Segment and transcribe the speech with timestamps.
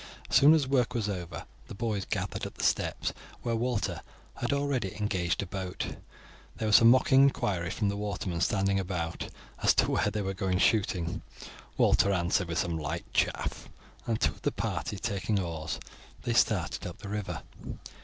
[0.31, 3.13] As soon as work was over the boys gathered at the steps,
[3.43, 4.01] where Walter
[4.37, 5.95] had already engaged a boat.
[6.55, 9.29] There were some mocking inquiries from the watermen standing about
[9.61, 11.21] as to where they were going shooting.
[11.77, 13.69] Walter answered with some light chaff,
[14.07, 15.79] and, two of the party taking oars,
[16.23, 17.43] they started up the river.